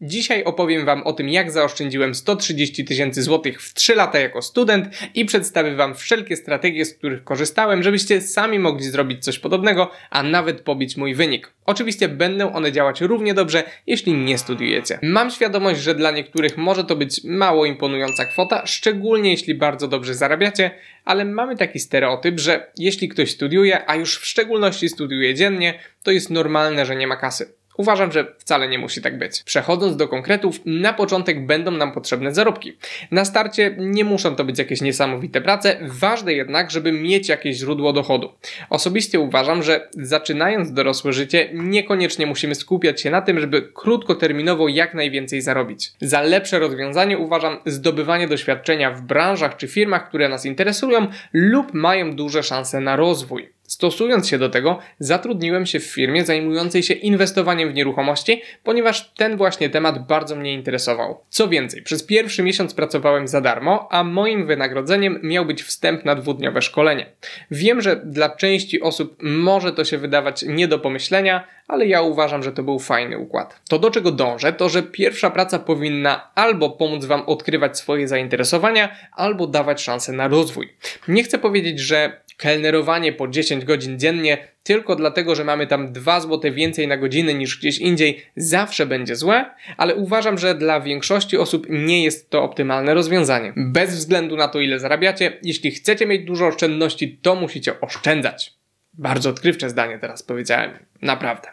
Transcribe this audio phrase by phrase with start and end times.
[0.00, 4.88] Dzisiaj opowiem Wam o tym, jak zaoszczędziłem 130 tysięcy złotych w 3 lata jako student
[5.14, 10.22] i przedstawię Wam wszelkie strategie, z których korzystałem, żebyście sami mogli zrobić coś podobnego, a
[10.22, 11.52] nawet pobić mój wynik.
[11.64, 14.98] Oczywiście będą one działać równie dobrze, jeśli nie studiujecie.
[15.02, 20.14] Mam świadomość, że dla niektórych może to być mało imponująca kwota, szczególnie jeśli bardzo dobrze
[20.14, 20.70] zarabiacie,
[21.04, 26.10] ale mamy taki stereotyp, że jeśli ktoś studiuje, a już w szczególności studiuje dziennie, to
[26.10, 27.55] jest normalne, że nie ma kasy.
[27.76, 29.42] Uważam, że wcale nie musi tak być.
[29.42, 32.76] Przechodząc do konkretów, na początek będą nam potrzebne zarobki.
[33.10, 37.92] Na starcie nie muszą to być jakieś niesamowite prace, ważne jednak, żeby mieć jakieś źródło
[37.92, 38.32] dochodu.
[38.70, 44.94] Osobiście uważam, że zaczynając dorosłe życie, niekoniecznie musimy skupiać się na tym, żeby krótkoterminowo jak
[44.94, 45.92] najwięcej zarobić.
[46.00, 52.16] Za lepsze rozwiązanie uważam zdobywanie doświadczenia w branżach czy firmach, które nas interesują lub mają
[52.16, 53.55] duże szanse na rozwój.
[53.66, 59.36] Stosując się do tego, zatrudniłem się w firmie zajmującej się inwestowaniem w nieruchomości, ponieważ ten
[59.36, 61.20] właśnie temat bardzo mnie interesował.
[61.28, 66.14] Co więcej, przez pierwszy miesiąc pracowałem za darmo, a moim wynagrodzeniem miał być wstęp na
[66.14, 67.06] dwudniowe szkolenie.
[67.50, 72.42] Wiem, że dla części osób może to się wydawać nie do pomyślenia, ale ja uważam,
[72.42, 73.60] że to był fajny układ.
[73.68, 78.96] To do czego dążę, to że pierwsza praca powinna albo pomóc Wam odkrywać swoje zainteresowania,
[79.12, 80.68] albo dawać szansę na rozwój.
[81.08, 86.20] Nie chcę powiedzieć, że kelnerowanie po 10 godzin dziennie tylko dlatego, że mamy tam 2
[86.20, 91.38] zł więcej na godzinę niż gdzieś indziej, zawsze będzie złe, ale uważam, że dla większości
[91.38, 93.52] osób nie jest to optymalne rozwiązanie.
[93.56, 98.54] Bez względu na to, ile zarabiacie, jeśli chcecie mieć dużo oszczędności, to musicie oszczędzać.
[98.94, 100.70] Bardzo odkrywcze zdanie teraz powiedziałem.
[101.02, 101.48] Naprawdę.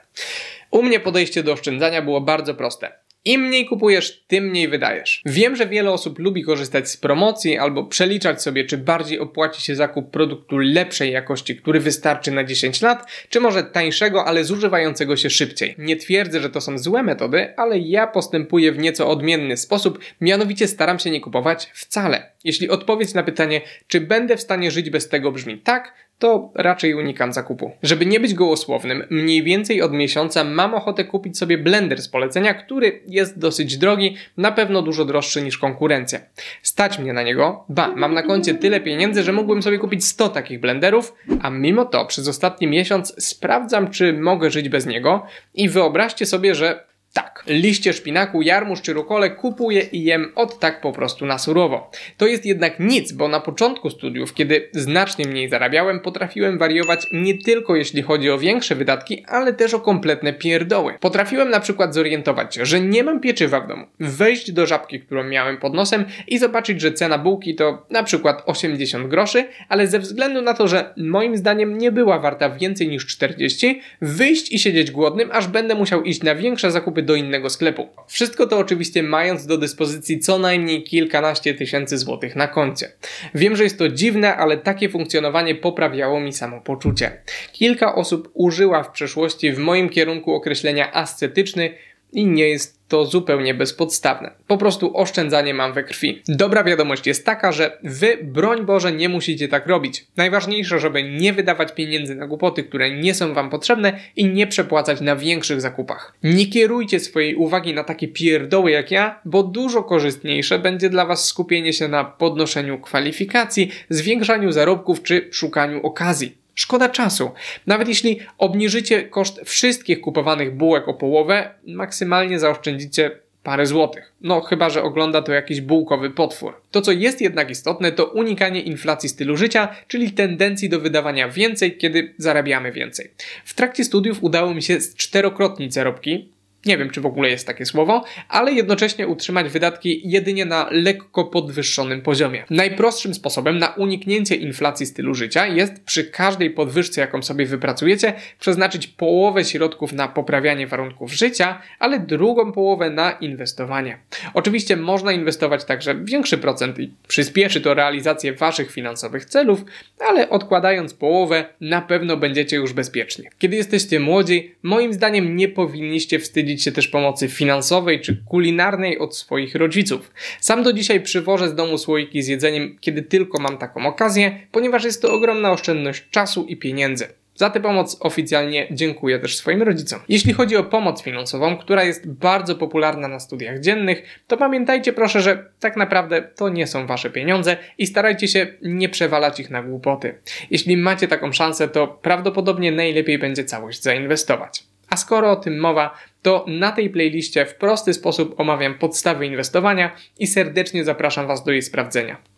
[0.72, 2.92] U mnie podejście do oszczędzania było bardzo proste.
[3.26, 5.22] Im mniej kupujesz, tym mniej wydajesz.
[5.26, 9.76] Wiem, że wiele osób lubi korzystać z promocji albo przeliczać sobie, czy bardziej opłaci się
[9.76, 15.30] zakup produktu lepszej jakości, który wystarczy na 10 lat, czy może tańszego, ale zużywającego się
[15.30, 15.76] szybciej.
[15.78, 20.68] Nie twierdzę, że to są złe metody, ale ja postępuję w nieco odmienny sposób, mianowicie
[20.68, 22.33] staram się nie kupować wcale.
[22.44, 26.94] Jeśli odpowiedź na pytanie, czy będę w stanie żyć bez tego brzmi tak, to raczej
[26.94, 27.72] unikam zakupu.
[27.84, 32.54] Żeby nie być gołosłownym, mniej więcej od miesiąca mam ochotę kupić sobie blender z polecenia,
[32.54, 36.20] który jest dosyć drogi, na pewno dużo droższy niż konkurencja.
[36.62, 40.30] Stać mnie na niego, ba, mam na koncie tyle pieniędzy, że mógłbym sobie kupić 100
[40.30, 45.70] takich blenderów, a mimo to przez ostatni miesiąc sprawdzam, czy mogę żyć bez niego i
[45.70, 50.92] wyobraźcie sobie, że tak, liście szpinaku, jarmuż czy rukole kupuję i jem od tak po
[50.92, 51.92] prostu na surowo.
[52.18, 57.38] To jest jednak nic, bo na początku studiów, kiedy znacznie mniej zarabiałem, potrafiłem wariować nie
[57.38, 60.94] tylko jeśli chodzi o większe wydatki, ale też o kompletne pierdoły.
[61.00, 65.24] Potrafiłem na przykład zorientować się, że nie mam pieczywa w domu, wejść do żabki, którą
[65.24, 70.00] miałem pod nosem i zobaczyć, że cena bułki to na przykład 80 groszy, ale ze
[70.00, 74.92] względu na to, że moim zdaniem nie była warta więcej niż 40, wyjść i siedzieć
[74.92, 77.88] głodnym, aż będę musiał iść na większe zakupy do innego sklepu.
[78.08, 82.92] Wszystko to oczywiście mając do dyspozycji co najmniej kilkanaście tysięcy złotych na koncie.
[83.36, 87.12] Wiem, że jest to dziwne, ale takie funkcjonowanie poprawiało mi samopoczucie.
[87.52, 91.74] Kilka osób użyła w przeszłości w moim kierunku określenia ascetyczny
[92.14, 94.32] i nie jest to zupełnie bezpodstawne.
[94.48, 96.22] Po prostu oszczędzanie mam we krwi.
[96.28, 100.06] Dobra wiadomość jest taka, że wy, broń Boże, nie musicie tak robić.
[100.18, 105.02] Najważniejsze, żeby nie wydawać pieniędzy na głupoty, które nie są wam potrzebne i nie przepłacać
[105.02, 106.14] na większych zakupach.
[106.24, 111.26] Nie kierujcie swojej uwagi na takie pierdoły jak ja, bo dużo korzystniejsze będzie dla was
[111.26, 116.43] skupienie się na podnoszeniu kwalifikacji, zwiększaniu zarobków czy szukaniu okazji.
[116.56, 117.32] Szkoda czasu.
[117.68, 123.12] Nawet jeśli obniżycie koszt wszystkich kupowanych bułek o połowę, maksymalnie zaoszczędzicie
[123.44, 124.12] parę złotych.
[124.22, 126.62] No, chyba że ogląda to jakiś bułkowy potwór.
[126.72, 131.78] To, co jest jednak istotne, to unikanie inflacji stylu życia, czyli tendencji do wydawania więcej,
[131.78, 133.12] kiedy zarabiamy więcej.
[133.46, 136.30] W trakcie studiów udało mi się czterokrotnić zarobki,
[136.66, 141.26] nie wiem, czy w ogóle jest takie słowo, ale jednocześnie utrzymać wydatki jedynie na lekko
[141.26, 142.46] podwyższonym poziomie.
[142.50, 148.88] Najprostszym sposobem na uniknięcie inflacji stylu życia jest przy każdej podwyżce, jaką sobie wypracujecie, przeznaczyć
[148.88, 153.98] połowę środków na poprawianie warunków życia, ale drugą połowę na inwestowanie.
[154.34, 159.66] Oczywiście można inwestować także większy procent i przyspieszy to realizację waszych finansowych celów,
[160.00, 163.26] ale odkładając połowę, na pewno będziecie już bezpieczni.
[163.40, 169.18] Kiedy jesteście młodzi, moim zdaniem nie powinniście wstydzić się też pomocy finansowej czy kulinarnej od
[169.18, 170.12] swoich rodziców.
[170.40, 174.84] Sam do dzisiaj przywożę z domu słoiki z jedzeniem, kiedy tylko mam taką okazję, ponieważ
[174.84, 177.08] jest to ogromna oszczędność czasu i pieniędzy.
[177.36, 180.00] Za tę pomoc oficjalnie dziękuję też swoim rodzicom.
[180.10, 185.22] Jeśli chodzi o pomoc finansową, która jest bardzo popularna na studiach dziennych, to pamiętajcie proszę,
[185.22, 189.64] że tak naprawdę to nie są wasze pieniądze i starajcie się nie przewalać ich na
[189.64, 190.16] głupoty.
[190.52, 194.73] Jeśli macie taką szansę, to prawdopodobnie najlepiej będzie całość zainwestować.
[194.94, 199.96] A skoro o tym mowa, to na tej playliście w prosty sposób omawiam podstawy inwestowania
[200.20, 202.33] i serdecznie zapraszam Was do jej sprawdzenia.